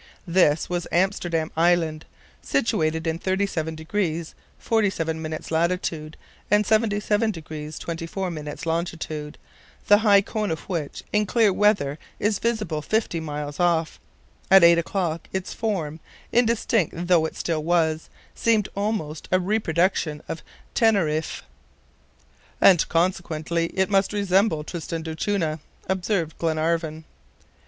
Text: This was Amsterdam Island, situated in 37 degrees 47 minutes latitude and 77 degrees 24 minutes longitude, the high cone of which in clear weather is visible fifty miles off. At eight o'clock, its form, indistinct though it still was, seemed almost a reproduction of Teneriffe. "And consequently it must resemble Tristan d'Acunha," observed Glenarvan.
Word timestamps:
This 0.25 0.67
was 0.67 0.87
Amsterdam 0.91 1.51
Island, 1.55 2.05
situated 2.41 3.05
in 3.05 3.19
37 3.19 3.75
degrees 3.75 4.33
47 4.57 5.21
minutes 5.21 5.51
latitude 5.51 6.17
and 6.49 6.65
77 6.65 7.29
degrees 7.29 7.77
24 7.77 8.31
minutes 8.31 8.65
longitude, 8.65 9.37
the 9.85 9.99
high 9.99 10.21
cone 10.21 10.49
of 10.49 10.61
which 10.61 11.03
in 11.13 11.27
clear 11.27 11.53
weather 11.53 11.99
is 12.17 12.39
visible 12.39 12.81
fifty 12.81 13.19
miles 13.19 13.59
off. 13.59 13.99
At 14.49 14.63
eight 14.63 14.79
o'clock, 14.79 15.27
its 15.33 15.53
form, 15.53 15.99
indistinct 16.31 16.95
though 17.05 17.27
it 17.27 17.35
still 17.35 17.63
was, 17.63 18.09
seemed 18.33 18.69
almost 18.75 19.29
a 19.31 19.39
reproduction 19.39 20.23
of 20.27 20.41
Teneriffe. 20.73 21.43
"And 22.59 22.89
consequently 22.89 23.67
it 23.67 23.91
must 23.91 24.13
resemble 24.13 24.63
Tristan 24.63 25.03
d'Acunha," 25.03 25.59
observed 25.87 26.39
Glenarvan. 26.39 27.03